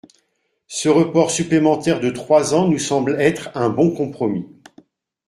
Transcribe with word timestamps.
Ce 0.65 0.89
report 0.89 1.29
supplémentaire 1.29 1.99
de 1.99 2.09
trois 2.09 2.55
ans 2.55 2.67
nous 2.67 2.79
semble 2.79 3.21
être 3.21 3.51
un 3.53 3.69
bon 3.69 3.91
compromis. 3.93 4.47